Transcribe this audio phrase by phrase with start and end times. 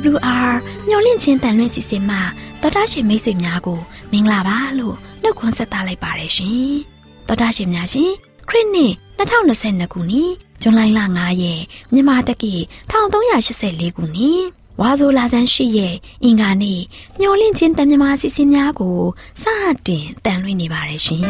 [0.00, 0.52] AWR
[0.88, 2.20] မျော်လင့်ခြင်းတန်လွင့်စီစဉ်မှာ
[2.60, 3.80] တော်တာရှင်မိတ်ဆွေများကို
[4.12, 6.70] မင်္ဂလာပါလို့နှုတ်ခွန်းဆက်သလိုက်ပါတယ်ရှင်။
[7.28, 8.10] တော်တာရှင်များရှင်
[8.48, 10.30] ခရစ်နှစ်2022ခုနှစ်
[10.62, 10.80] ဇွန်လ
[11.16, 12.54] 9ရက်မြန်မာတက္ကီ
[12.90, 14.42] 1384ခုနှစ်
[14.80, 15.94] ဝါဆိုလာဆန်းရှိရဲ့
[16.24, 16.80] အင်္ဂါနေ့
[17.20, 18.98] မျော်လင့်ခြင်းတန်မြမာစီစဉ်များကို
[19.42, 19.44] စ
[19.86, 21.22] တင်တန်လွင့်နေပါတယ်ရှင်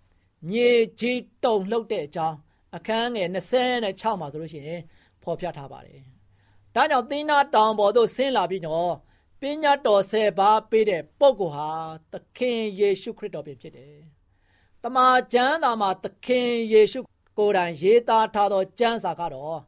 [0.50, 0.70] မြေ
[1.00, 2.36] ကြီးတုန်လှုပ်တဲ့အကြောင်း
[2.76, 4.80] အခန်းငယ်26မှာဆိုလို့ရှိရင်
[5.22, 6.00] ဖော်ပြထားပါတယ်။
[6.74, 8.92] ဒါကြောင့်သင်္နာတောင်ပေါ်သို့ဆင်းလာပြီးတော့
[9.40, 11.70] ပညာတော်ဆယ်ပါးပေးတဲ့ပုဂ္ဂိုလ်ဟာ
[12.12, 13.96] သခင်ယေရှုခရစ်တော်ပင်ဖြစ်တယ်။
[14.82, 17.00] တမန်ကျမ်းသာမှာသခင်ယေရှု
[17.38, 19.58] ကိုယ်တိုင်ရေးသားထားသောကျမ်းစာကတော့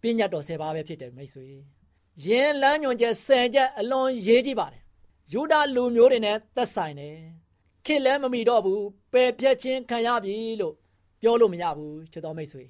[0.00, 1.48] ပညာတော်ဆယ်ပါးပဲဖြစ်တယ်မိတ်ဆွေ။
[2.26, 4.82] ယင်းလမ်းညွန်ချက်ဆယ်ချက်အလွန်ရေးကြည့်ပါတယ်။
[5.32, 7.16] ယူဒလူမျိုးတွေနဲ့သက်ဆိုင်တယ်။
[7.86, 10.74] ခေလည်းမမီတော့ဘူးပယ်ပြက်ခြင်းခံရပြီလို့
[11.20, 12.64] ပြောလို့မရဘူးချစ်တော်မိတ်ဆွေ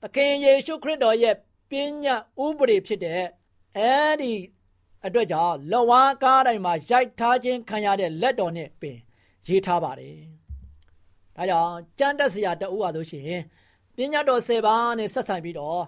[0.00, 1.36] သခင်ယေရှုခရစ်တော်ရဲ့
[1.70, 1.72] ပ
[2.04, 2.14] ညာ
[2.44, 3.22] ဥပဒေဖြစ်တဲ့
[3.76, 4.32] အဲဒီ
[5.06, 8.98] အတွက်ကြောင့်လဝါကားတိုင်းမှာရိုက်ထားခြင်းခံရတဲ့လက်တော်နဲ့ပင်
[9.46, 10.16] ရေးထားပါတယ်။
[11.36, 13.42] ဒါကြောင့်ကြမ်းတက်စရာတအုပ်အားလို့ရှိရင်
[13.96, 15.82] ပညာတော်၁၀ပါးနဲ့ဆက်ဆိုင်ပြီးတော့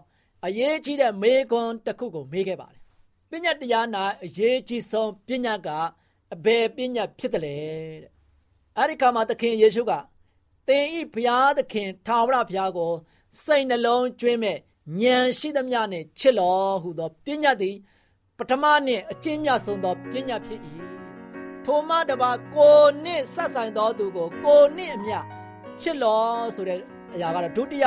[0.46, 2.82] အရေးကြီးတဲ့မေခွန်းတစ်ခုကိုမေးခဲ့ပါတယ်။
[3.30, 5.68] ပညာတရားနာအရေးကြီးဆုံးပညာက
[6.34, 7.56] အဘယ်ပညာဖြစ်တယ်လဲ
[8.02, 8.12] တဲ့။
[8.78, 9.92] အဲဒီခါမှာသခင်ယေရှုက
[10.68, 12.92] သင်ဤဘုရားသခင်ထာဝရဘုရားကို
[13.44, 14.58] စိတ်နှလုံးကျွင်းမဲ့
[15.00, 17.76] ဉာဏ်ရှိသမျှနှင့်ချစ်တော်ဟူသောပညာသည်
[18.38, 20.60] ပထမနှင့်အကျဉ်းမြတ်ဆုံးသောပညာဖြစ်၏
[21.64, 25.18] ထိုမှတပါကိုနှင့်ဆက်ဆိုင်သောသူကို ကိုနှင့်အမျှ
[25.80, 26.78] ချစ်တော်ဆိုတဲ့
[27.14, 27.86] အရာကတော့ဒုတိယ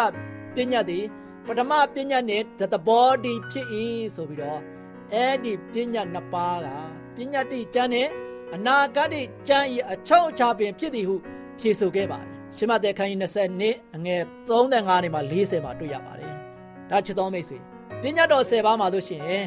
[0.56, 1.04] ပညာသည်
[1.48, 2.44] ပထမပညာနှင့်
[2.74, 3.68] သဘောတည်ဖြစ်၏
[4.16, 4.62] ဆိုပြီးတော့
[5.14, 6.68] အဲ့ဒီပညာနှစ်ပါးက
[7.16, 8.10] ပညာတိကျမ်းနဲ့
[8.56, 11.16] အနာဂတ်ကျမ်း၏အချုံအချပင်ဖြစ်သည်ဟု
[11.60, 16.34] ဖြေဆိုခဲ့ပါတယ်ရှမသက်ခန်းကြီး20နှစ်အငယ်35နေမှာ40မှာတွေ့ရပါတယ်
[16.90, 17.58] ဒါချစ်တော်မိတ်ဆွေ
[18.02, 19.46] ပညာတော်10ပါးမှာလို့ရှိရင်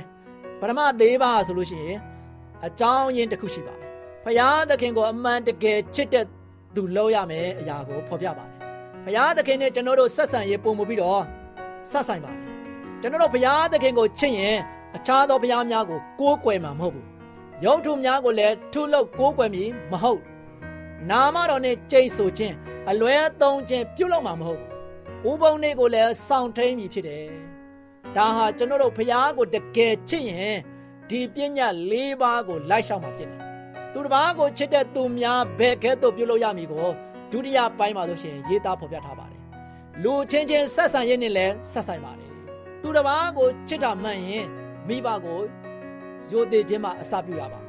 [0.61, 1.99] ပထမ၄ပါးဆိုလို့ရှိရင်
[2.67, 3.89] အကြောင်းရင်းတစ်ခုရှိပါတယ်
[4.25, 6.27] ဖရာသခင်ကိုအမှန်တကယ်ချစ်တဲ့
[6.75, 8.57] သူလုပ်ရမယ်အရာကိုဖော်ပြပါတယ်
[9.05, 11.23] ဖရာသခင်နဲ့ကျွန်တော်တို့ဆက်ဆံရေးပုံမှုပြီးတော့
[11.91, 12.41] ဆက်ဆိုင်ပါတယ်
[13.01, 14.57] ကျွန်တော်တို့ဖရာသခင်ကိုချစ်ရင်
[14.97, 17.07] အခြားသောဖရာများကိုကိုးကွယ်မှာမဟုတ်ဘူး
[17.65, 20.21] ရုပ်ထုများကိုလည်းထုလုပ်ကိုးကွယ်မည်မဟုတ်
[21.11, 22.55] နာမတော်နဲ့ကြိတ်ဆိုခြင်း
[22.91, 24.61] အလွဲသုံးခြင်းပြုလုပ်မှာမဟုတ်
[25.23, 27.27] ဘူးဥပုံတွေကိုလည်းစောင့်ထိန်မည်ဖြစ်တယ်
[28.17, 30.57] ဒါဟာကျွန်တော်တို့ဖျားကိုတကယ်ချစ်ရင်
[31.11, 33.41] ဒီပညာ၄ပါးကိုလိုက်ရှောက်မှာဖြစ်တယ်
[33.93, 36.89] သူတစ်ပါးကိုချစ်တဲ့သူများဘယ်ကဲ့သို့ပြုလုပ်ရမည်ကို
[37.31, 39.43] ဒုတိယပိုင်းမှာဆိုရှင်ရေးသားဖော်ပြထားပါတယ်
[40.03, 42.31] လူချင်းချင်းဆက်ဆံရေးနဲ့လည်းဆက်ဆိုင်ပါတယ်
[42.83, 44.47] သူတစ်ပါးကိုချစ်တာမှန်ရင်
[44.89, 45.41] မိဘကို
[46.29, 47.61] ယိုသေးခြင်းမှာအစပြုရပါ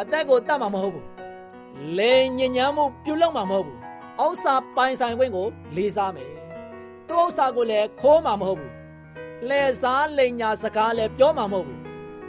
[0.00, 1.06] အသက်ကိုတတ်မှာမဟုတ်ဘူး
[1.98, 3.78] လိန်ညဉ့်ညမ်းမှုပြုလုပ်မှာမဟုတ်ဘူး
[4.24, 5.46] ဥစ္စာပိုင်ဆိုင်ခွင့်ကို
[5.76, 6.30] လေးစားမယ်
[7.08, 8.72] သူဥစ္စာကိုလည်းခိုးမှာမဟုတ်ဘူး
[9.48, 11.80] လှည့်စားလိန်ညာစကားလည်းပြောမှာမဟုတ်ဘူး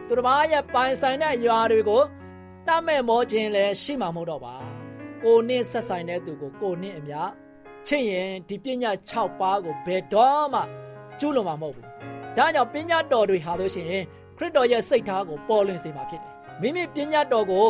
[0.08, 2.02] သူတစ်ပါးရဲ့ပိုင်ဆိုင်တဲ့ရွာတွေကို
[2.68, 4.56] တတ်မဲ့မောခြင်းလည်းရှိမှာမဟုတ်တော့ပါ
[5.24, 7.14] ကိုနင့်ဆက်ဆိုင်တဲ့သူကိုကိုနင့်အမြ
[7.88, 10.62] ချစ်ရင်ဒီပညာ6ပါးကိုဘယ်တော့မှ
[11.20, 11.86] ကျူးလွန်မှာမဟုတ်ဘူး
[12.38, 14.04] ဒါကြောင့်ပညာတော်တွေဟာလို့ရှိရင်
[14.38, 17.68] ခရစ်တော်ရဲ့စိတ်ထားကိုပေါ်လွင်စေမှာဖြစ်တယ်မိမိပညာတော်ကို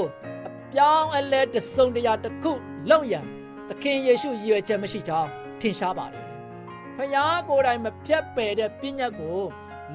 [0.48, 2.52] အပြောင်းအလဲတစုံတရာတစ်ခု
[2.90, 3.26] လုပ်ရန်
[3.70, 5.30] သခင်ယေရှုရည်ရွယ်ချက်မရှိကြောင်း
[5.62, 6.26] ထင်ရှားပါတယ်။
[6.98, 7.12] ဖခင်
[7.50, 9.40] ကိုယ်တိုင်မဖြတ်ပယ်တဲ့ပညာကို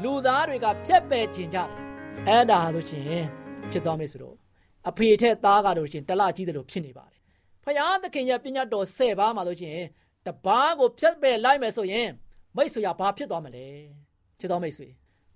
[0.03, 1.69] လူသားတွေကဖြတ်ပယ်ခြင်းကြတယ်။
[2.29, 3.05] အဲ့ဒါဟာလို့ရှင်
[3.71, 4.37] ချစ်တော်မေဆိုတော့
[4.89, 7.21] အဖေထက်သားကတော့ရှင်တလကြီးတယ်လို့ဖြစ်နေပါတယ်။
[7.65, 9.79] ဖခင်သခင်ရဲ့ပညာတော်၁၀ပါးမှာလို့ရှင်
[10.27, 12.09] တပားကိုဖြတ်ပယ်လိုက်မယ်ဆိုရင်
[12.57, 13.67] မိတ်ဆွေရဘာဖြစ်သွားမလဲ။
[14.39, 14.89] ချစ်တော်မိတ်ဆွေ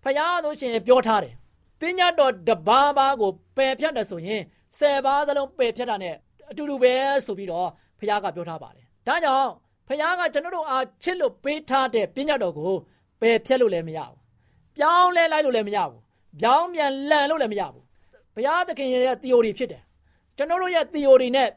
[0.04, 1.34] ဖခင်တို့ရှင်ပြောထားတယ်။
[1.80, 4.42] ပညာတော်တပါးပါးကိုပယ်ဖြတ်တယ်ဆိုရင်
[4.78, 6.14] ၁၀ပါးစလုံးပယ်ဖြတ်တာနဲ့
[6.50, 6.94] အတူတူပဲ
[7.26, 7.68] ဆိုပြီးတော့
[7.98, 9.50] ဖခင်ကပြောထားပါတယ်။ဒါကြောင့်
[9.88, 12.72] ဖခင်ကကျွန်တော်တို့အားချစ်လို့ပေးထားတဲ့ပညာတော်ကို
[13.20, 14.18] ပယ်ဖြတ်လို့လည်းမရဘူး။
[14.76, 16.00] ပြောင်းလဲလိုက်လို့လည်းမရဘူး။
[16.40, 17.84] ပြောင်းပြန်လန်လို့လည်းမရဘူး။
[18.34, 19.82] ဘုရားသခင်ရဲ့ theory ဖြစ်တယ်။
[20.36, 21.48] ကျွန်တော်တို့ရဲ့ theory နဲ့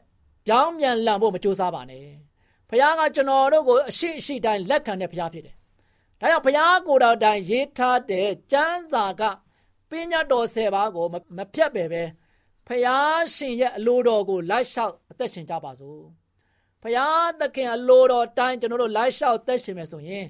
[0.46, 2.04] ပြောင်းပြန်လန်ဖို့မကြိုးစားပါနဲ့။
[2.70, 5.55] ဘုရားကကျွန်တော်တို့ကိုအရှိအရှိတိုင်းလက်ခံတဲ့ဘုရားဖြစ်တယ်။
[6.20, 9.22] ဒါကြောင့်ဘုရားကိုယ်တော်တိုင်ရေးထားတဲ့ကျမ်းစာက
[9.90, 11.06] ပညာတော်၁၀ပါးကို
[11.36, 12.02] မဖြတ်ပယ်ပဲ
[12.66, 16.00] ဖယားရှင်ရဲ့အလိုတော်ကိုလိုက်လျှောက်အသက်ရှင်ကြပါစို့
[16.82, 20.26] ဖယားသခင်အလိုတော်တိုင်းကျွန်တော်တို့လိုက်လျှောက်သက်ရှင်မယ်ဆိုရင်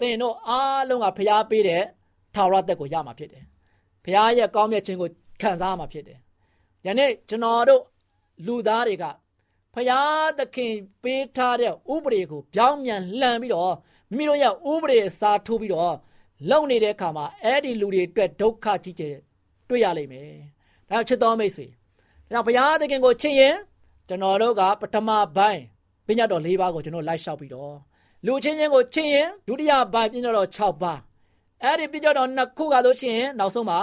[0.00, 1.82] သင်တို့အားလုံးကဖယားပေးတဲ့
[2.34, 3.44] ထာဝရသက်ကိုရမှာဖြစ်တယ်
[4.04, 5.08] ဖယားရဲ့ကောင်းမြတ်ခြင်းကို
[5.42, 6.18] ခံစားမှာဖြစ်တယ်
[6.86, 7.82] ယနေ့ကျွန်တော်တို့
[8.46, 9.04] လူသားတွေက
[9.74, 13.74] ဖယားသခင်ပေးထားတဲ့ဥပဒေကိုပြောင်းပြန်လှန်ပြီးတော့
[14.10, 15.96] မိမိတို့ရဲ့ဥပဒေစာထိုးပြီးတော့
[16.50, 19.16] လုံနေတဲ့အခါမှာအဲ့ဒီလူတွေအတွက်ဒုက္ခကြီးကျယ်
[19.68, 20.30] တွေ့ရလိမ့်မယ်
[20.90, 21.66] ဒါချစ်တော်မိတ်ဆွေ
[22.32, 23.56] ဒါဘုရားသခင်ကိုချစ်ရင်
[24.08, 25.62] ကျွန်တော်တို့ကပထမပိုင်း
[26.06, 27.74] ပညာတော်၄ပါးကိုကျွန်တော်လိုက်လျှောက်ပြီးတော့
[28.26, 31.00] လူချင်းချင်းကိုချစ်ရင်ဒုတိယပိုင်းပညာတော်6ပါး
[31.62, 33.80] အဲ့ဒီပညာတော်နှစ်ခုကလို့ရှိရင်နောက်ဆုံးမှာ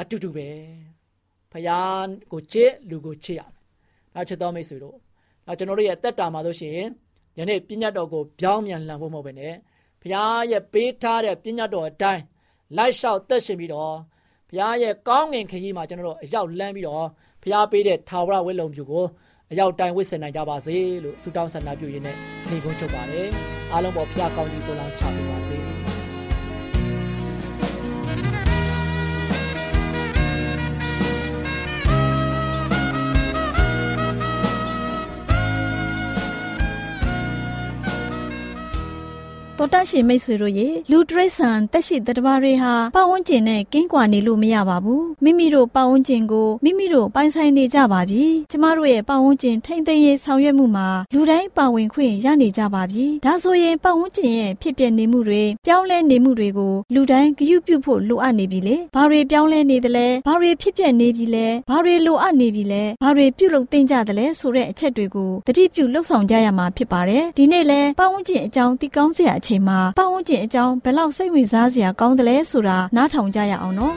[0.00, 0.48] အတူတူပဲ
[1.52, 3.52] ဘုရားကိုချစ်လူကိုချစ်ရမယ်
[4.14, 4.96] ဒါချစ်တော်မိတ်ဆွေတို့
[5.46, 6.88] ဒါကျွန်တော်တို့ရဲ့တက်တာမှာလို့ရှိရင်
[7.38, 9.54] ယနေ့ပညာတော်ကိုပြောင်းပြန်လှန်ဖို့မဟုတ်ဘဲနဲ့
[10.00, 12.22] ဘုရားရဲ့ပေးထားတဲ့ပညာတော်အတိုင်း
[12.76, 13.94] လိုက်လျှောက်သက်ရှင်ပြီးတော့
[14.48, 17.06] ဘုရားရဲ့ကောင်းငင်ခရီးမှာကျွန်တော်တို့အရောက်လန်းပြီးတော့
[17.42, 19.04] ဘုရားပေးတဲ့ထာဝရဝိလုံပြုကို
[19.50, 22.16] အရောက်တိုင်ဝစ်ဆင်နိုင်ကြပါစေလို့ဆုတောင်းဆန္ဒပြုရင်းနဲ့
[22.48, 23.28] ညီကုန်းချုပ်ပါတယ်
[23.72, 25.73] အားလုံးပေါ်ဘုရားကောင်းကြီးသွန်လောင်းချပေးပါစေ
[39.74, 73.94] တောတာရှင်မိတ်ဆွေတို့ရေလူတရိษံတက်ရှိတတဘာတွေဟာပတ်ဝန်းကျင်နဲ့ကင်းကွာနေလို့မရပါဘူးမိမိတို့ပတ်ဝန်းကျင်ကိုမိမိတို့ပိုင်ဆိုင်နေကြပါပြီကျမတို့ရဲ့ပတ်ဝန်းကျင်ထိမ့်သိမ်းရေးဆောင်ရွက်မှုမှာလူတိုင်းပါဝင်ခွင့်ရနေကြပါပြီဒါဆိုရင်ပတ်ဝန်းကျင်ရဲ့ဖြစ်ပျက်နေမှုတွေပြောင်းလဲနေမှုတွေကိုလူတိုင်းဂရုပြုဖို့လိုအပ်နေပြီလေဘာတွေပြောင်းလဲနေသလဲဘာတွေဖြစ်ပျက်နေပြီလဲဘာတွေလိုအပ်နေပြီလဲဘာတွေပြုလုပ်သင့်ကြသလဲဆိုတဲ့အချက်တွေကိုတတိပြုလှုပ်ဆောင်ကြရမှာဖြစ်ပါတယ်ဒီနေ့လဲပတ်ဝန်းကျင်အကြောင်းသိကောင်းစရာအချိန်မှာပတ်ဝန်းကျင်အကြောင်းဘယ်လောက်စိတ်ဝင်စားစရာကောင်းသလဲဆိုတာနားထောင်ကြရအောင်နော်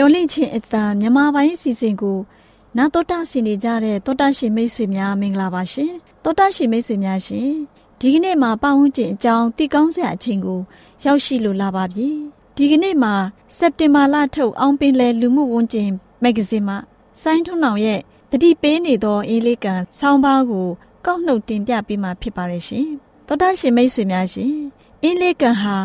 [0.00, 2.18] မျော်လင့်ခြင်းအတန်မြမပိုင်းစီစဉ်ကို
[2.76, 5.92] နာတော်တာဆင်နေကြတဲ့တောတာရှင်မိတ်ဆွေများမင်္ဂလာပါရှင်
[6.24, 7.50] တောတာရှင်မိတ်ဆွေများရှင်
[8.00, 10.60] ဒီကနေ့မှာပတ်ဝန်းကျင်အကြောင်းတည်ကောင်းစရာအချိန်ကို
[11.04, 12.08] ရောက်ရှိလိုလာပါပြီ
[12.56, 13.14] ဒီကနေ့မှာ
[13.56, 15.90] စက်တင်ဘာလထုတ်အောင်ပင်လယ်လူမှုဝန်ကျင်
[16.22, 16.78] မဂ္ဂဇင်းမှာ
[17.22, 20.68] ဆိုင်းထွန်းအောင်ရဲ့တတိပေးနေသောအေးလေးကန်ဆောင်းပါးကို
[21.06, 22.88] ကောက်နှုတ်တင်ပြပေးမှာဖြစ်ပါတယ်ရှင်
[23.26, 24.54] တောတာရှင်မိတ်ဆွေများရှင်
[25.02, 25.76] အေးလေးကန်ဟာ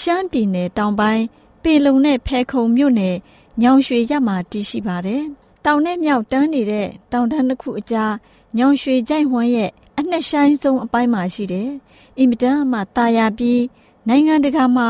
[0.00, 1.24] ရှမ်းပြည်နယ်တောင်ပိုင်း
[1.62, 3.16] ပေလုံနဲ့ဖဲခုံမြို့နယ်
[3.62, 5.22] ညောင်ရွှေရမှာတည်ရှိပါတယ်။
[5.64, 8.14] တောင်နဲ့မြောက်တန်းနေတဲ့တောင်တန်းတစ်ခုအကြား
[8.58, 11.70] ညောင်ရွှေကြိုက်ဝန်းရဲ့အနှက်ဆိုင်ဆုံးအပိုင်းမှာရှိတယ်။
[12.18, 13.62] အင်မတန်မှတာယာပြီး
[14.08, 14.88] နိုင်ငံတကာမှာ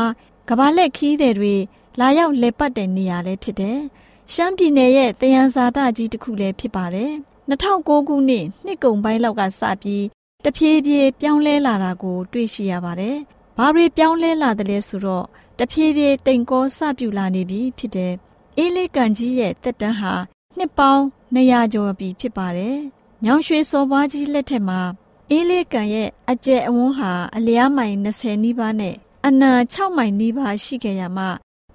[0.49, 1.55] ကဘာလက်ခီးတဲ့တွေ
[1.99, 3.79] လာရောက်လဲပတ်တဲ့နေရာလည်းဖြစ်တယ်။
[4.33, 7.11] ရှမ်းပြည်နယ်ရဲ့တယံဇာတကြီးတစ်ခုလည်းဖြစ်ပါတယ်။
[7.49, 10.05] 2009ခုနှစ်နှစ်ကုန်ပိုင်းလောက်ကစပြီး
[10.45, 13.15] တဖြည်းဖြည်းပြောင်းလဲလာတာကို တွေ့ရှိရပါတယ်။
[13.57, 15.25] ဘာတွေပြောင်းလဲလာတယ်လဲဆိုတော့
[15.59, 18.15] တဖြည်းဖြည်းတိမ်ကောစပြုလာနေပြီဖြစ်တယ်။
[18.57, 20.13] အေးလေးကန်ကြီးရဲ့တက်တန်းဟာ
[20.57, 21.03] နှစ်ပေါင်း
[21.35, 22.77] 200ကျော်ပြီဖြစ်ပါတယ်။
[23.25, 24.81] ညောင်ရွှေစော်ပွားကြီးလက်ထက်မှာ
[25.31, 28.95] အေးလေးကန်ရဲ့အကျယ်အဝန်းဟာအလျားမိုင်20နီးပါးနဲ့
[29.27, 31.25] အနာ6မိုင်နီးပါးရှိခဲ့ရမှ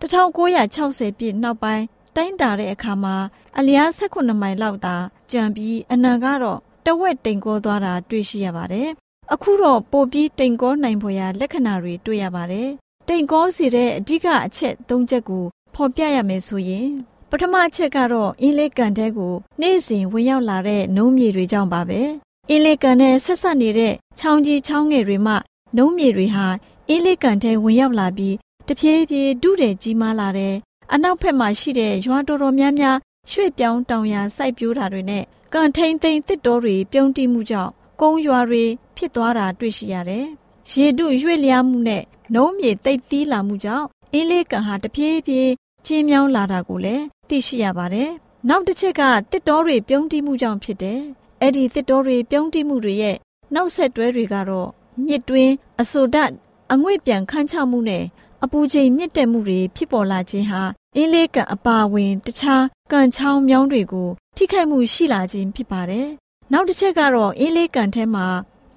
[0.01, 1.85] 1960ပြည့်နောက်ပိုင်း
[2.17, 3.17] တိုင်းတာတဲ့အခါမှာ
[3.59, 4.97] အလျား18မိုင်လောက်သာ
[5.31, 8.89] ကျန်ပြီးအနာကတော့တဝက်တိမ်ကောသွားတာတွေ့ရှိရပါတယ်။
[9.33, 12.69] အခုတော့ပိုပြီးတိမ်ကောနိုင်ဖွယ်ရာလက္ခဏာတွေတွေ့ရပါတယ်။
[13.09, 15.47] တိမ်ကောစီတဲ့အဓိကအချက်၃ချက်ကို
[15.79, 16.89] ဖော်ပြရမယ်ဆိုရင်
[17.31, 22.01] ပထမအချက်ကတော့အင်းလေးကန်တဲ့ကိုနေ့စဉ်ဝင်ရောက်လာတဲ့နှုံးမြေတွေကြောင့်ပါပဲ
[22.49, 25.35] အင်းလေးကန်နဲ့ဆက်ဆက်နေတဲ့ချောင်းကြီးချောင်းငယ်တွေမှ
[25.77, 26.47] နှုံးမြေတွေဟာ
[26.89, 28.35] အင်းလေးကန်တဲ့ဝင်ရောက်လာပြီး
[28.67, 30.55] တဖြည်းဖြည်းဒုတဲ့ကြီးမားလာတဲ့
[30.93, 32.97] အနောက်ဘက်မှာရှိတဲ့ရွာတော်တော်များများ
[33.31, 38.65] ရွှေ့ပြောင်းတောင်ယာစိုက်ပျိုးတာတွေနဲ့ကန်ထိန်သိမ်းတစ်တော်တွေပြုံးတိမှုကြောင့်ကုန်းရွာတွေ
[38.97, 40.27] ဖြစ်သွားတာတွေ့ရှိရတယ်။
[40.73, 42.03] ရေတုရွေ့လျားမှုနဲ့
[42.33, 45.53] နှုံးမြေတိတ်သီးလာမှုကြောင့်အင်းလေးကန်ဟာတဖြည်းဖြည်း
[45.87, 48.11] ချင်းမြောင်းလာတာကိုလည်းသိရှိရပါတယ်။
[48.49, 51.01] နောက်တစ်ချက်ကတစ်တောတွေပြုံးတိမှုကြောင့်ဖြစ်တယ်။
[51.41, 53.17] အဲ့ဒီတစ်တောတွေပြုံးတိမှုတွေရဲ့
[53.55, 54.69] နောက်ဆက်တွဲတွေကတော့
[55.07, 56.31] မြစ်တွင်းအဆိုဒတ်
[56.73, 58.05] အငွေ့ပြန်ခန်းချမှုနဲ့
[58.45, 60.63] အပူချိန်မြင့်တက်မှုတွေဖြစ်ပေါ်လာခြင်းဟာ
[60.97, 66.09] အင်းလေးကန်အပါဝင်တခြားကန်ချောင်းမြောင်းတွေကိုထိခိုက်မှုရှိလာခြင်းဖြစ်ပါတယ်။
[66.53, 68.27] နောက်တစ်ချက်ကတော့အင်းလေးကန်ထဲမှာ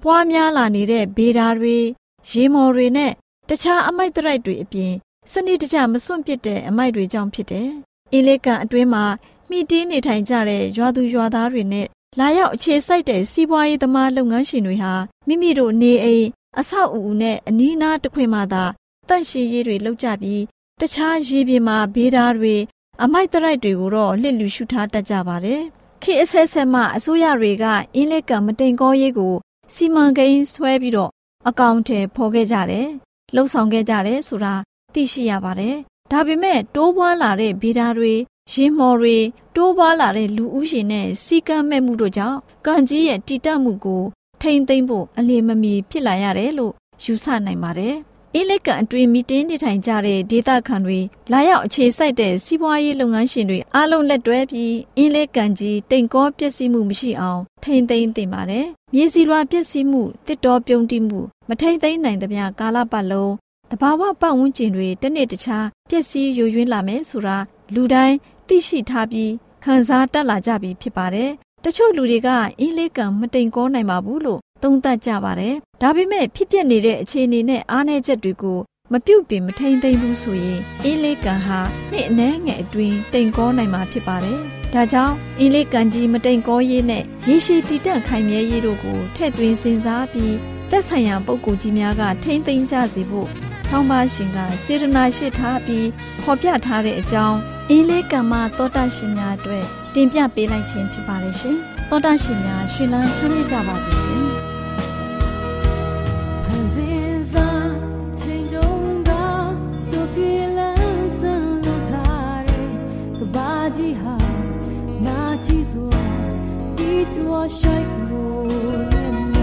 [0.02, 1.76] ပွားများလာနေတဲ့ဘေးဓာတွေ
[2.30, 3.12] ရေမော်တွေနဲ့
[3.48, 4.92] တခြားအမိုက်တရိုက်တွေအပြင်
[5.32, 7.68] စနစ်တကျမစွန့်ပစ်တဲ့အမိုက်တွေကြောင့်ဖြစ်တယ်။
[8.12, 9.04] အင်းလေးကန်အတွင်းမှာ
[9.50, 11.86] မိတီးနေထိုင်ကြတဲ့ရွာသူရွာသားတွေနဲ့
[12.18, 14.94] လာရောက်အခြေစိုက်တဲ့စီးပွားရေးသမားလုပ်ငန်းရှင်တွေဟာ
[15.26, 16.26] မိမိတို့နေအိမ်
[16.58, 18.64] အဆောက်အဦနဲ့အနီးနားတစ်ခွင်မှသာ
[19.08, 20.42] တန့်ရှင်းရေးတွေလုပ်ကြပြီး
[20.80, 22.54] တခြားရေပြင်မှာဘေးဓားတွေ
[23.02, 25.60] အမိုက်တရိုက်တွေကိုတော့လစ်လူရှုထားတတ်ကြပါတယ်။
[26.02, 29.34] ခေအဆက်ဆက်မှအစိုးရတွေကအင်းလက်ကမတိမ်ကောရေးကို
[29.74, 31.10] စီမံကိန်းဆွဲပြီးတော့
[31.48, 32.86] အကောင့်ထဲဖော်ခဲ့ကြတယ်။
[33.34, 34.54] လှုပ်ဆောင်ခဲ့ကြတယ်ဆိုတာ
[34.94, 35.76] သိရှိရပါတယ်။
[36.12, 38.14] ဒါပေမဲ့တိုးပွားလာတဲ့ဗီဒါတွေ
[38.52, 39.18] ရင်မော်တွေ
[39.56, 44.02] တိုးပွားလာတဲ့လူဦးရေနဲ့စီကံမဲ့မှုတို့ကြောင့်ကံကြီးရဲ့တည်တတ်မှုကို
[44.42, 46.72] ထိမ့်သိမ့်ဖို့အလင်းမမီဖြစ်လာရတယ်လို့
[47.04, 47.94] ယူဆနိုင်ပါတယ်။
[48.34, 51.00] အေးလက်ကန်အတွင်းမီတင်းနေထိုင်ကြတဲ့ဒေသခံတွေ
[51.32, 63.32] လာရောက်အခြေစိုက်တဲ့စီးပွားရေးလုပ်ငန်းရှင်တွေအားလုံးလက်တွဲပြီးအင်းလက်ကန်ကြီးတိမ်ကောပျက်စီးမှုမရှိအောင်ထိမ့်သိမ့်တင်ပါတယ်။မြေစီလွာပျက်စီးမှုတစ်တော်ပြုံးတိမှုမထိမ့်သိမ့်နိုင်သမျှကာလပတ်လုံး
[63.72, 67.36] တဘာဝပတ်ဝန်းကျင်တွေတစ်နေ့တခြားပျက်စီးယိုယွင်းလာမယ်ဆိုတာ
[67.74, 68.16] လူတိုင်း
[68.48, 69.32] သိရှိထားပြီး
[69.64, 71.30] ခံစားတတ်လာကြပြီဖြစ်ပါတယ်။
[71.64, 72.28] တချို့လူတွေက
[72.60, 78.58] အင်းလေးကံမတိမ်ကောနိုင်ပါဘူးလို့သုံးသပ်ကြပါတယ်။ဒါပေမဲ့ဖြစ်ပျက်နေတဲ့အခြေအနေနဲ့အားနည်းချက်တွေကို
[78.92, 81.60] မပြုတ်ပင်မထိန်သိမ့်ဘူးဆိုရင်အင်းလေးကံဟာ
[81.92, 84.40] နှစ်အနည်းငယ်အတွင်းတိမ်ကောနိုင်မှာဖြစ်ပါတယ်။
[84.74, 90.34] ဒါကြောင့်အင်းလေးကံကြီးမတိမ်ကောရေးနဲ့ရေရှည်တည်တံ့ခိုင်မြဲရေးတို့ကိုထည့်သွင်းစဉ်းစားပြီး
[90.70, 93.30] သက်ဆိုင်ရာပုဂ္ဂိုလ်ကြီးများကထိမ့်သိမ်းကြစေဖို့
[93.69, 95.87] ဆောင်းပါရှင်ကစေရနာရှိထားပြီး
[96.21, 101.55] ဖော်ပြထားတဲ့အကြောင်း အင်းလေးကမ္မသောတာရှင်များအတွက်တင်ပြပေးလိုက်ခြင်းဖြစ်ပါတယ်ရှင်
[101.89, 104.23] သောတာရှင်များရှင်လန်းချမ်းမြေ့ကြပါစေရှင်
[106.45, 106.75] 盼见
[107.31, 107.33] 山
[108.19, 108.21] 青
[108.53, 108.55] 中
[109.09, 109.11] 高，
[109.87, 110.17] 所比
[110.57, 110.59] 蓝
[111.17, 111.19] 色
[111.65, 111.93] 路卡
[112.47, 112.51] 里，
[113.17, 113.37] 个巴
[113.75, 114.03] 基哈，
[115.05, 115.07] 那
[115.45, 115.73] 几座，
[116.77, 117.17] 一座
[117.47, 117.61] 山
[118.07, 118.09] 谷
[118.91, 118.95] 连
[119.33, 119.37] 你，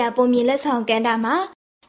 [0.00, 1.34] ရာပုံမြင်လက်ဆောင်ကန်တာမှာ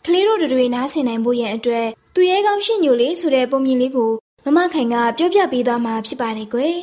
[0.06, 4.12] ကလေးတို့တွေနားဆင်နိုင်ဖို့ရန်အတွက်သူရဲကောင်းရှင့်ညိုလေးဆိုတဲ့ပုံမြင်လေးကို
[4.46, 6.78] မမခိုင်ကပြောပြပေးသွားမှာဖြစ်ပါတယ်ကွယ်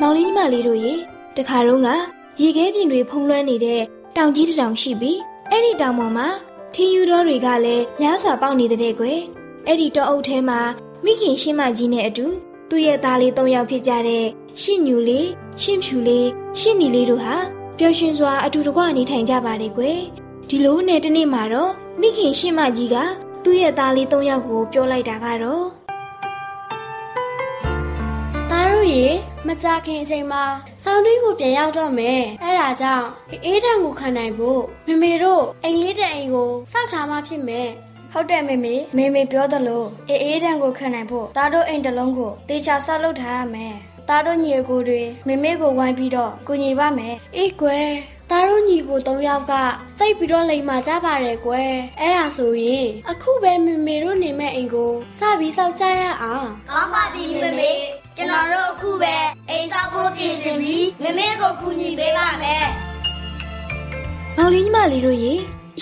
[0.00, 0.94] မောင်လေးညီမလေးတို့ရေ
[1.36, 1.88] တခါတော့က
[2.40, 3.80] ရေခဲပြင်တွေဖုံးလွှမ်းနေတဲ့
[4.16, 5.18] တောင်ကြီးတစ်တောင်ရှိပြီး
[5.50, 6.28] အဲ့ဒီတောင်ပေါ်မှာ
[6.74, 9.20] ထင်းယူတော်တွေကလည်းများစွာပေါက်နေတဲ့ကွယ်
[9.66, 10.60] အဲ့ဒီတောအုပ်ထဲမှာ
[11.04, 12.26] မိခင်ရှင်းမကြီးနဲ့အတူ
[12.70, 14.26] သူ့ရဲ့သားလေး၃ယောက်ဖြစ်ကြတဲ့
[14.62, 15.28] ရှင့်ညူလေး
[15.62, 16.28] ရှင့်ဖြူလေး
[16.60, 17.36] ရှင့်နီလေးတို့ဟာ
[17.78, 20.00] ပျော်ရွှင်စွာအတူတကွနေထိုင်ကြပါတယ်ကွယ်
[20.48, 22.96] ဒီလိုနဲ့တနေ့မှာတော့မိခင်ရှင့်မကြီးက
[23.44, 25.64] သူ့ရဲ့သားလေး၃ယောက်ကိုပြောလိုက်တာကတော့
[28.50, 29.06] သားတို့ရေ
[29.46, 30.44] မကြခင်အချိန်မှာ
[30.82, 33.06] ဆောင်းတွင်းကိုပြန်ရောက်တော့မယ်အဲ့ဒါကြောင့်
[33.44, 37.68] အေးထံကိုခံနိုင်ဖို့မမေတို့အိမ်လေးတဲ့အိမ်ကိုစောက်ထားမှဖြစ်မယ်
[38.12, 43.74] ဟုတ်တယ်မေမေမေမေပြောသလိုအေးအေးတန်ကိုခံနိုင်ဖို့သားတို့အိမ်တစ်လုံးကိုတေချာဆောက်လုပ်ထားရမယ်
[44.08, 47.88] သားတို့ညီအကိုတွေမေမေကိုဝိုင်းပြီးတော့ကူညီပါမယ်အေးကွယ်
[48.30, 49.52] သားတို့ညီကို၃ယောက်က
[49.98, 57.72] စိတ်ပြီးတော့လိမ်မာကြပါတယ်ကွယ်အဲ့ဒါဆိုရင်အခုပဲမမေတို့နေမဲ့အိမ်ကိုစပြီးစောက်ကြရအောင်ကောင်းပါပြီမမေ
[58.16, 59.14] ကျွန်တော်တို့အခုပဲ
[59.50, 62.66] အိမ်ဆောက်ဖို့ပြင်ဆင်ပြီးမမေကိုကူညီပေးပါမယ်
[64.36, 65.34] မောင်လေးညီမလေးတို့ရေ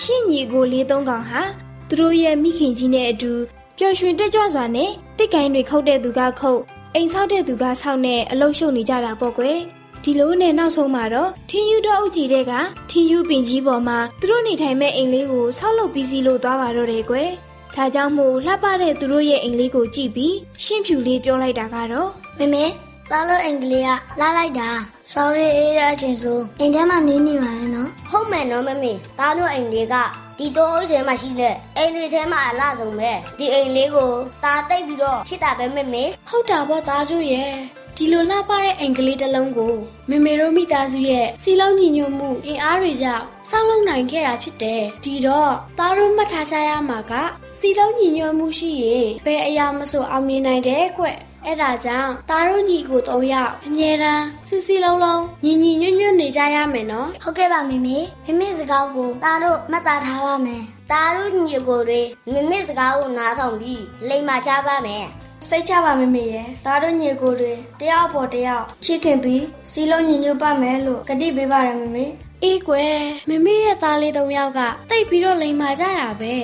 [0.03, 1.41] ရှင့်ညီကိုလေးသုံးကောင်ဟာ
[1.89, 3.31] သူတို့ရဲ့မိခင်ကြီးနဲ့အတူ
[3.77, 6.61] ပျော်ရွှင်တက်ကြွစွာနဲ့တစ်ကိုင်းတွေခုတ်တဲ့သူကခုတ်
[6.95, 9.57] အိမ်ဆောက်တဲ့သူကဆောက်နဲ့အလုရှုပ်နေကြတာပေါ့ကွယ်
[10.03, 12.53] ဒီလိုနဲ့နောက်ဆုံးမှာတော့ထင်းယူတော့အုပ်ကြီးတဲ့က
[12.89, 17.29] ထင်းယူပင်ကြီးပေါ်မှာသူတို့နေထိုင်မဲ့အိမ်လေးကိုဆောက်လုပ်ပြီးစီလို့သွားပါတော့တယ်ကွယ်
[17.75, 22.65] ဒါကြောင့်မို့လှပတဲ့သူတို့ရဲ့အိမ်လေးကိုကြည့်ပြီးရှင့်ဖြူလေးပြောလိုက်တာကတော့မမေ
[23.11, 24.69] သားလို့အင်္ဂလိပ်ကလာလိုက်တာ
[25.11, 29.95] sorry အေးတဲ့အချိန်ဆိုအိမ်ထဲမှာနေနေပါရဲ့နော်ဟုတ်မယ်နော်မမေသားတို့အိမ်လေးက
[30.39, 34.11] ဒီတော့အိမ်ထဲမှာရှိတဲ့အိမ်တွေထဲမှာအလားဆုံးပဲဒီအိမ်လေးကို
[34.43, 37.53] သားတိတ်ပြီးတော့ဖြစ်တာပဲမမေဟုတ်တာပေါ့သားတို့ရဲ့
[37.97, 39.75] ဒီလိုလှပတဲ့အင်္ဂလိပ်တစ်လုံးကို
[40.09, 47.13] မေမေတို့မိသားစုရဲ့စီလုံးညီညွတ်မှုအင်အားတွေကြောင့်စောင့်လုံနိုင်ခဲ့တာဖြစ်တယ်ဒီတော့သားတို့မှတ်ထားကြရမှာက
[47.59, 51.05] စီလုံးညီညွတ်မှုရှိရင်ဘယ်အရာမဆိုအောင်မြင်နိုင်တယ်ကွ
[51.45, 57.77] အဲ့ဒါကြောင့်သားတို့ညီကို၃ယောက်အမြဲတမ်းစီစီလုံးလုံးညီညီညွတ်ညွတ်နေကြရမယ်နော်ဟုတ်ကဲ့ပါမမေ
[58.25, 65.05] မမေစကားကိုသားတို့မှတ်သားထားပါမယ်သားတို့ညီကိုတွေမမေစကားကိုနားထောင်ပြီးလိမ်မာကြပါမယ်
[65.47, 72.05] စိတ်ချပါမေမေရဲ့သားတို့ညီကိုတွေတယောက်ပေါ်တယောက်ချစ်ခင်ပြီးစီလုံးညီညွတ်ပါမယ်လို့ကတိပေးပါရမေမေ
[72.43, 72.97] အေးကွယ်
[73.29, 76.35] မမေရဲ့သားလေး၃ယောက်ကတိတ်ပြီးတော့လိမ်မာကြတာပဲ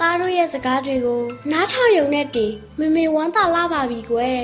[0.00, 4.42] သားတို့ရဲ့စကားတွေကို နားထောင်ရုံနဲ့တည်မမေဝမ်းသာလာပါပြီကွယ်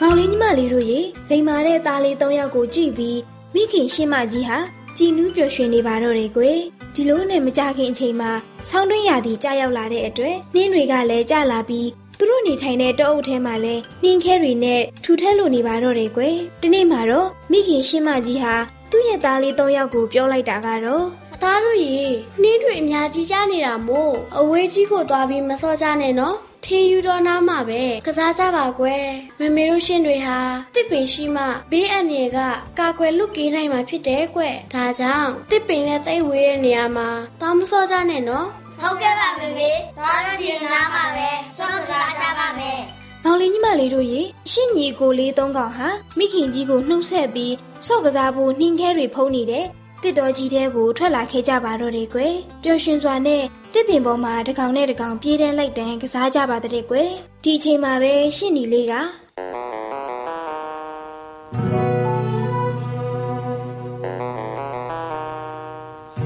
[0.00, 3.18] မောင်လေးညီမလေးတို့ရေလိမ်မာတဲ့သားလေး၃ယောက်ကိုကြည့်ပြီး
[3.54, 4.58] မိခင်ရှင်းမကြီးဟာ
[4.96, 6.58] ကြည်နူးပျော်ရွှင်နေပါတော့တယ်ကွယ်
[6.94, 8.30] ဒီလိုနဲ့မကြခင်အချိန်မှာ
[8.68, 11.88] ဆောင်းတွင်းရာသီကြာရောက်လာတဲ့အတွက်နှင်းတွေကလည်းကြာလာပြီး
[12.18, 18.54] သူတို့နေထိုင်တဲ့တောအုပ်ထဲမှာလဲနှင်းခဲတွေနဲ့ထူထက်လိုနေပါတော့တယ်ကွယ်ဒီနေ့မှာတော့မိခင်ရှင်းမကြီးဟာ
[18.90, 21.98] သူ့ရဲ့သားလေး၃ယောက်ကိုပြောလိုက်တာကတော့အ သားတို့ရေ
[22.42, 29.06] နှင်းတွေအများကြီးကြားနေတာမို့အဝေးကြီးကိုသွားပြီးမစောကြနဲ့နော်ထင်းယူတော်နားမှာပဲကစားကြပါကွယ်
[29.40, 30.38] မမေတို့ရှင်တွေဟာ
[30.74, 32.38] တစ်ပင်ရှိမှဘေးအန္တရာယ်က
[32.78, 37.08] ကာကွယ်လွတ်ကင်းနိုင်မှာဖြစ်တယ်ကွယ်ဒါကြောင့်တစ်ပင်နဲ့သိပ်ဝေးတဲ့နေရာမှာ
[37.40, 38.46] သွားမစောကြနဲ့နော်
[38.80, 42.80] ဟုတ်ကဲ့ပါမေမေသားတို့ဒီနားမှာပဲစောင့်စားကြပါမယ်
[43.24, 47.54] မောင်လေးညီမလေးတို့ရေရှင့်ညီကိုလေးသုံးကောင်ဟာမိခင်ကြီးကိုနှုတ်ဆက်ပြီး
[47.86, 49.66] ဆော့ကစားဖို့နှင်းခဲတွေဖုံးနေတဲ့
[50.04, 57.10] တစ်တော်ကြီးတဲကိုထွက်လာခဲ့ကြပါတော့တယ်ကွယ်ပျော်ရွှင်စွာနဲ့တစ်ပင်ပေါ်မှာတစ်ကောင်နဲ့တစ်ကောင်ပြေးတန်းလိုက်တန်းကစားကြပါတဲ့ကွယ်
[57.44, 58.94] ဒီအချိန်မှာပဲရှင့်ညီလေးက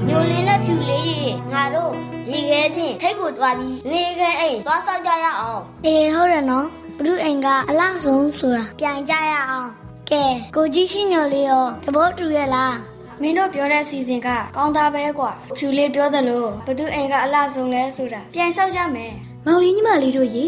[0.07, 1.21] ညိုလင်းတဲ့ဖြူလေးရေ
[1.53, 1.93] ငါတို့
[2.29, 9.69] ရေခဲပြင်ထိတ်ကိုတွားပြီးနေခဲအိမ်သွားဆောက်ကြရအောင်အေးဟုတ်တယ်နော်ဘုရုအိမ်ကအလောက်ဆုံးဆိုတာပြန်ကြရအောင်
[10.09, 10.23] ကဲ
[10.55, 12.75] ကိုကြီးရှိညိုလေးရောတဘောတူရဲ့လား
[13.21, 19.13] မင်းတို့ပြောတဲ့အစီအစဉ်ကကောင်းသားပဲကွာဖြူလေးပြောသလိုဘသူအိမ်ကအလှဆုံးလဲဆိုတာပြန်ဆောက်ကြမယ်
[19.45, 20.45] မောင်လေးညီမလေးတို့ရေ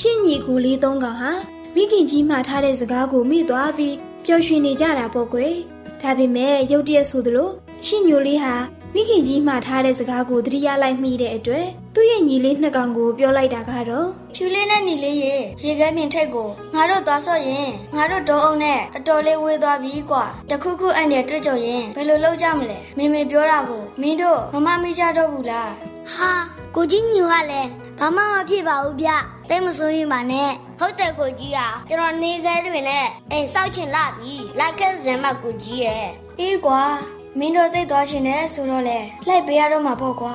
[0.00, 1.32] ရှင့်ညီကိုလေးသုံးကောင်ဟာ
[1.74, 5.54] မိခင်ကြီးမှာထားတဲ့စကားကိုမိသွားပြီးပျော်ရွှင်နေကြတာပေါ့ကွယ်
[6.00, 7.50] ဒါပေမဲ့ရုတ်တရက်ဆိုသလို
[7.86, 8.54] ရှင့်ညိုလေးဟာ
[8.94, 25.72] မိခင်ကြီးမှာထားတဲ့စကားကိုသတိရလိုက်မိတဲ့အတွက် သူ့ရဲ့ညီလေးနှစ်ကောင်ကိုပြောလိုက်တာကတော့ဖြူလေးနဲ့ညီလေးရေရေခဲပြင်ထိတ်ကိုငါတို့သွားဆော့ရင်ငါတို့ဒေါအုံနဲ့အတော်လေးဝေးသွားပြီကွာတခုခုအဲ့နဲ့တွေ့ကြုံရင်ဘယ်လိုလုပ်ကြမလဲမေမေပြောတာကိုမင်းတို့မမမေ့ကြတော့ဘူးလား
[26.12, 26.30] ဟာ
[26.74, 29.10] ကိုကြီးညိုကလည်းဘာမှမဖြစ်ပါဘူးဗျ
[29.48, 36.06] တိတ်မစိုးရင်ပါနဲ့ဟုတ်တယ်ကိုကြီးอ่ะကျွန်တော်နေခဲတွေနဲ့အိမ်ဆောက်ချင်လာပြီလိုက်ခဲ့စင်မကိုကြီးရဲ့
[36.40, 36.82] အေးကွာ
[37.38, 40.34] မင်းတို့သိသွားရှင်နဲ့ဆိုတော့လေလိုက်ပေးရတော့မှာပေါ့ကွာ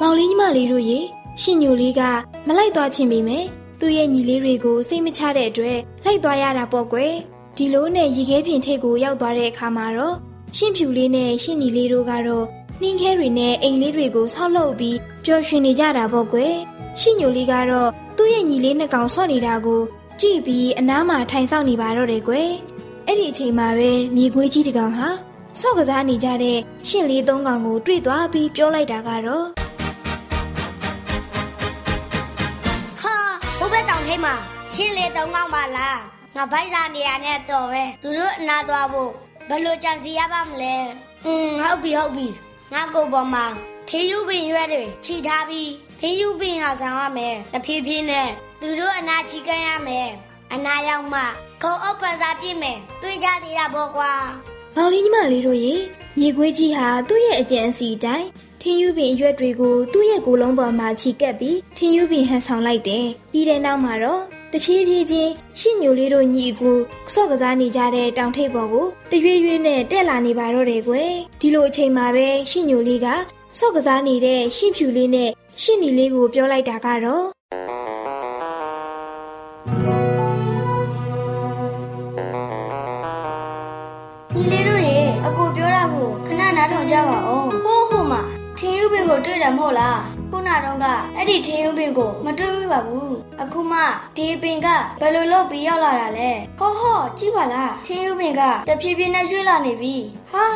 [0.00, 0.98] မောင်လေးညီမလေးတို့ရေ
[1.42, 2.00] ရှင့်ညိုလေးက
[2.46, 3.44] မလိုက်သွားချင်ပေမဲ့
[3.80, 7.14] သူ့ရဲ့ညီလေးတွေကိုစိတ်မချတဲ့အတွက်လိုက်သွားရတာပေါ့ကွယ်
[7.56, 10.16] ဒီလိုနဲ့ရေခဲပြင်ထိတ်ကိုရောက်သွားတဲ့အခါမှာတော့
[10.56, 12.46] ရှင့်ဖြူလေးနဲ့ရှင့်ညီလေးတို့ကတော့
[12.80, 16.54] နှင်းခဲတွေနဲ့အိမ်လေးတွေကိုဆောက်လုပ်ပြီးပျော်ရွှင်နေကြတာပေါ့ကွယ်
[17.00, 19.82] ရှင့်ညိုလေးကတော့သူ့ရဲ့ညီလေးနှစ်ကောင်ဆော့နေတာကို
[20.20, 22.50] ကြည့်ပြီးအနားမှာထိုင်ဆောင်နေပါတော့တယ်ကွယ်
[23.06, 25.08] အဲ့ဒီအချိန်မှာပဲမြေခွေးကြီးတစ်ကောင်ဟာ
[25.60, 29.61] ဆော့ကစားနေကြတဲ့ရှင့်လေးသုံးကောင်ကိုတွေ့သွားပြီးပြောလိုက်တာကတော့
[33.72, 34.34] ဘုဘက်တောင်ထိပ်မှာ
[34.74, 35.98] ရှင်းလေတုံးကောင်းပါလား
[36.36, 39.10] ငါဘိုက်စားနေရတဲ့တော်ပဲသူတို့အနာသွားဖို့
[39.48, 40.74] ဘယ်လိုကြံစီရပါမလဲ
[41.26, 42.28] อืมဟုတ်ပြီဟုတ်ပြီ
[42.72, 43.44] ငါကိုပေါ်မှာ
[43.88, 48.28] ထေးယူပင်ရွက်တွေခြိထားပြီးထေးယူပင်ဟာဆောင်ရမယ်တဖြည်းဖြည်းနဲ့
[48.60, 50.08] သူတို့အနာချီကန်းရမယ်
[50.52, 51.20] အနာရောက်မှ
[51.62, 54.12] ခုံအုပ်ပန်စားပြည့်မယ်တွေ့ကြသေးတာပေါ့ကွာ
[54.76, 55.74] မောင်လေးညီမလေးတို့ရေ
[56.18, 58.28] မြေခွေးကြီးဟာသူ့ရဲ့အကြံအစီအတိုင်း
[58.64, 64.22] ထင်းယူပင်အရွက်တွေကိုသူ့ရဲ့ကိုယ်လုံးပေါ်မှာချီကပ်ပြီးထင်းယူပင်ဟန်ဆောင်လိုက်တယ်။ပြီးတဲ့နောက်မှာတော့
[64.52, 66.78] တဖြည်းဖြည်းချင်းရှင့်ညိုလေးတို့ညီကို
[67.14, 73.06] ဆော့ကစားနေကြတဲ့တောင်ထိပ်ပေါ်ကိုတရွေ့ရွေ့နဲ့တက်လာနေပါတော့တယ်ကွယ်။ဒီလိုအချိန်မှာပဲရှင့်ညိုလေးက
[73.58, 75.30] ဆော့ကစားနေတဲ့ရှင့်ဖြူလေးနဲ့
[75.62, 77.24] ရှင့်နီလေးကိုပြောလိုက်တာကတော့
[84.34, 88.31] ညီလေးတို့ရေအကိုပြောတာကိုခဏနားထောင်ကြပါအောင်ဟိုးဟိုမှာထင်းယူပင်
[89.12, 93.80] ကိုတွေ့တယ်မဟုတ်လားခုနတော့ကအဲ့ဒီထင်းယူပင်ကိုမတွေ့မိပါဘူးအခုမှ
[94.16, 94.68] ဒီပင်က
[95.00, 99.94] ဘယ်လိုလုပ်ပြီးရောက်လာတာလဲဟောဟောကြည့်ပါလားထင်းယူပင်ကတဖြည်းဖြည်းနဲ့ရွှေ့လာနေပြီ
[100.32, 100.46] ဟာ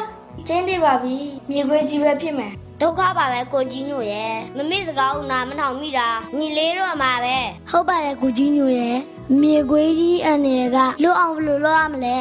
[0.46, 1.16] ကျင်းသေးပါပြီ
[1.50, 7.38] မြေခွေးကြီးပဲဖြစ်မယ်ဒုက္ခပါပဲကိုကြီးညို့ရဲ့မမေ့စကားကိုနားမထောင်မိတာညီလေးတော့မှာပဲ
[7.70, 8.96] ဟုတ်ပါတယ်ကိုကြီးညို့ရဲ့
[9.42, 12.18] မြေခွေးကြီးအနေကလွတ်အောင်ဘယ်လိုလုပ်ရမလဲ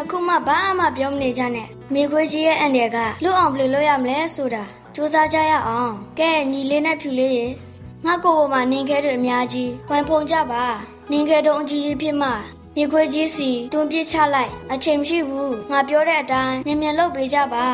[0.00, 7.46] အခုမှဘာမှပြောမနေကြနဲ့မြေခွေးကြီးရဲ့အန်ရကလွတ်အောင်ဘယ်လိုလုပ်ရမလဲဆိုတာ စူးစမ်းကြရအောင်ကဲညီလေးနဲ့ဖြူလေးရေ
[8.06, 10.64] ငါကိုယ်ပေါ်မှာနင်းခဲတွေအများကြီးဝိုင်ဖုံကြပါ
[11.10, 12.28] နင်းခဲတုံးအကြီးကြီးဖြစ်မှ
[12.76, 17.66] မြေခွေးကြီးစီတွန်းပစ်ချလိုက်အချိန်မရှိဘူးငါပြောတဲ့အတိုင်းမြန်မြန်လုပ်ပေးကြပါ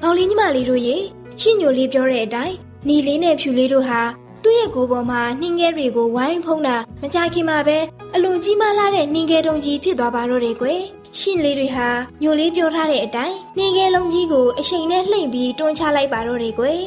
[0.00, 0.96] မောင်လေးညီမလေးတို့ရေ
[1.40, 2.54] ရှင့်ညိုလေးပြောတဲ့အတိုင်း
[2.88, 4.00] နီလေးနဲ့ဖြူလေးတို့ဟာ
[4.42, 7.78] သူ့ရဲ့ကိုယ်ပေါ်မှာနှင်းငယ်တွေကိုဝိုင်းဖုံးတာမကြခင်မှာပဲ
[8.14, 10.80] အလွန်ကြီးမားလာတဲ့နှင်းငယ်တုံကြီးဖြစ်သွားပါတော့တယ်ကွယ်
[11.18, 11.88] ရှင့်လေးတွေဟာ
[12.22, 16.80] ညိုလေးပြောထားတဲ့အတိုင်းနှင်းငယ်လုံးကြီးကိုအချိန်နဲ့လှိမ့်ပြီးတွန်းချလိုက်ပါတော့တယ်ကွယ်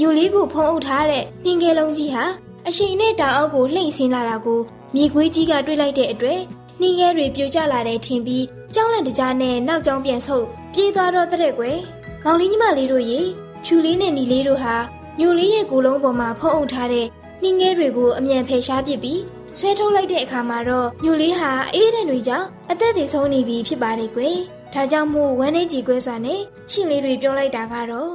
[0.00, 2.24] ညိုလေးကိုဖုံးအုပ်ထားတဲ့နှင်းငယ်လုံးကြီးဟာ
[2.68, 4.60] အချိန်နဲ့တောင်အောက်ကိုလှိမ့်ဆင်းလာတာကို
[4.94, 6.40] မြေခွေးကြီးကတွေ့လိုက်တဲ့အတွက်
[6.80, 11.78] နှင်းငယ်တွေပြိုကျလာတဲ့ထင်ပြီးကြောင်းလန့်တကြားနဲ့နောက်ကျောင်းပြန်ဆုပ်ပြေးသွားတော့တဲ့ကွယ်
[12.24, 13.20] မောင်လေးညီမလေးတို့ရေ
[13.64, 14.76] ဖြူလေးနဲ့နီလေးတို့ဟာ
[15.20, 17.06] ညိုလေးရဲ့ကိုယ်လုံးပေါ်မှာဖုံးအုပ်ထားတဲ့
[17.42, 19.20] နှင်းငယ်တွေကိုအမြန်ဖယ်ရှားပစ်ပြီး
[19.58, 24.38] ဆွဲထုတ်လိုက်တဲ့အခါမှာတော့ညိုလေးဟာအေးတဲ့တွေကြောင့်အသက်သေဆုံးနေပြီဖြစ်ပါတယ်ကွယ်။
[24.74, 26.40] ဒါကြောင့်မို့ဝမ်းနေကြီးကွဲစွာနဲ့
[26.72, 28.10] ရှင်လေးတွေပြောလိုက်တာကတော့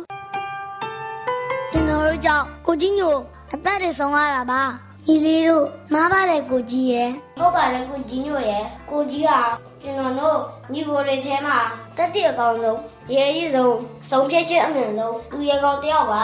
[1.72, 3.20] ကျွန်တော်တို့ကြောင့်ကိုကြီးညို့
[3.54, 4.62] အသက်တွေဆုံးရတာပါ
[5.08, 9.40] ညီလေးတို့မားပါတယ်ကိုကြီးရယ်ဟုတ်ပါတယ်ကိုကြီးညို့ရယ်ကိုကြီးဟာ
[9.84, 10.40] ကျွန်တော်တို့
[10.74, 11.58] ညီကိုတွေထဲမှာ
[11.98, 12.80] တက်တည့်အကောင်ဆုံး
[13.14, 13.78] ရဲရည်ဆုံး
[14.10, 16.24] စုံဖြတ်ချက်အမြင်ဆုံးသူရဲကောင်တယောက်ပါ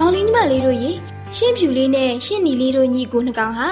[0.00, 0.90] မောင်လေးညီမလေးတို့ရေ
[1.36, 3.68] ရှင့်ဖြူလေးနဲ့ရှင့်နီလေးတို့ညီကိုနှစ်ကောင်ဟာ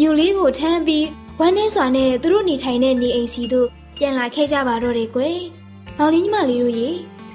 [0.00, 1.06] ညိုလေးကိုထမ်းပြီး
[1.38, 5.38] ဝမ်းနေစွာနဲ့သူတို့နေထိုင်တဲ့နေအိမ်စီသို့ပြန်လာခဲ့ကြပါတော့တယ်ကွယ်။
[5.98, 6.88] မောင်လေးညီမလေးတို့ရေ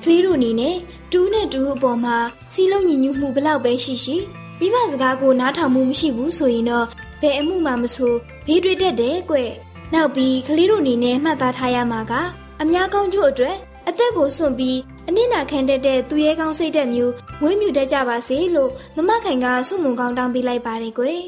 [0.04, 0.75] ကလေးတို့အနေနဲ့
[1.12, 2.17] တူးနဲ့တူးအပေါ်မှာ
[2.54, 4.15] စီလုံးညီညွတ်မှုဘလောက်ပဲရှိရှိ
[4.60, 6.86] မိဘစကားကိုနားထောင်မှုမရှိဘူးဆိုရင်တော့
[7.21, 8.13] ဘယ်အမှုမှမဆို
[8.45, 9.38] ဘေးတွေ့တတ်တယ်ကွ။
[9.93, 12.13] နောက်ပြီးကလေးတို့အနေနဲ့မှတ်သားထားရမှာက
[12.62, 13.56] အများကောင်းကျို့အတွက်
[13.88, 14.78] အသက်ကိုစွန့်ပြီး
[15.12, 21.19] အနစ်နာခံတတ်တဲ့သူရဲကောင်းစိတ်သက်မျိုးဝင်းမြူတတ်ကြပါစေလို့မမခိုင်ကဆုမွန်ကောင်းတောင်းပေးလိုက်ပါတယ်ကွယ်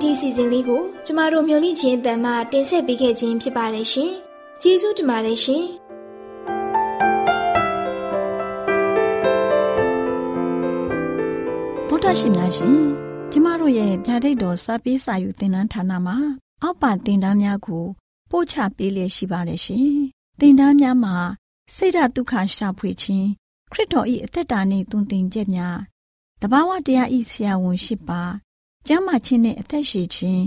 [0.00, 4.12] ဒီစီစဉ်လေးကိုကျမတို့မျိုးလင့်ချင်းအတန်မှတင်ဆက်ပေးခဲ့ခြင်းဖြစ်ပါတယ်ရှင်
[4.62, 5.64] ကျေးဇူးတင်ပါတယ်ရှင်
[11.88, 12.78] ဗုဒ္ဓရှင်များရှင်
[13.32, 16.16] ကျမတို့ရဲ့ဗျာဒိတ်တော်စာပေးစာယူသင်တန်းဌာနမှာ
[16.62, 17.86] အောက်ပါသင်တန်းများကို
[18.30, 19.90] ပို့ချပေးလျက်ရှိပါတယ်ရှင်
[20.40, 21.16] သင်တန်းများမှာ
[21.74, 23.28] စိတ်ဓာတ်ဒုက္ခရှာဖွေခြင်း
[23.72, 25.78] ခရစ်တော်၏အသက်တာနှင့်တုန်သင်ချက်များ
[26.40, 28.22] တဘာဝတရားဤဆရာဝန်ရှိပါ
[28.86, 30.44] ကျမ်းမာခြင်းနဲ့အသက်ရှိခြင်း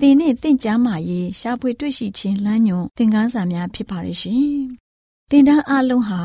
[0.00, 4.48] သင်နဲ့တင့်ကြမာရေးရှာဖွေတွေ့ရှိခြင်းလမ်းညွန်သင်ခန်းစာများဖြစ်ပါရဲ့ရှင်
[5.30, 6.20] သင်တန်းအလုံးဟာ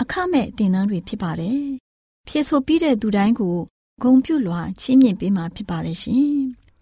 [0.00, 1.64] အခမဲ့သင်တန်းတွေဖြစ်ပါတယ်
[2.28, 3.56] ဖြစ်ဆိုပြီးတဲ့သူတိုင်းကို
[4.02, 6.28] ဂုံပြုလွှာချီးမြှင့်ပေးမှာဖြစ်ပါတယ်ရှင်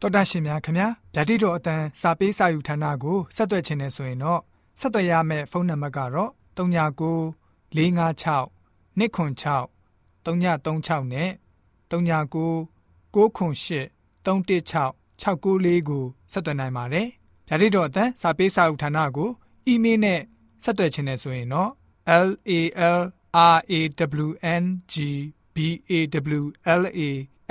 [0.05, 4.41] တော်တာရှင်များခင်ဗျာဗျာတိတော်အတန်းစာပေးစာယူဌာနကိုဆက်သွယ်ခြင်းနဲ့ဆိုရင်တော့
[4.81, 8.49] ဆက်သွယ်ရမယ့်ဖုန်းနံပါတ်ကတော့39 656
[8.99, 9.69] 296
[10.25, 11.31] 336နဲ့
[11.91, 12.47] 39
[13.13, 17.09] 98 316 694ကိုဆက်သွင်းနိုင်ပါတယ်။
[17.49, 19.31] ဗျာဒိတ်တော်အတန်းစာပေးစာဥထာဏာကို
[19.67, 20.21] အီးမေးလ်နဲ့
[20.65, 21.71] ဆက်သွယ်ခြင်းနဲ့ဆိုရင်တော့
[22.25, 22.61] l a
[22.97, 23.03] l r
[23.75, 23.79] a
[24.25, 24.29] w
[24.63, 24.95] n g
[25.55, 25.57] b
[25.91, 25.93] a
[26.41, 26.45] w
[26.81, 27.01] l a